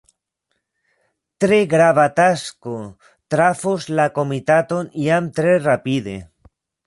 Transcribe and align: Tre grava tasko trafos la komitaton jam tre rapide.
Tre 1.43 1.59
grava 1.73 2.05
tasko 2.19 2.73
trafos 3.35 3.87
la 3.99 4.07
komitaton 4.17 4.89
jam 5.07 5.31
tre 5.41 5.55
rapide. 5.69 6.19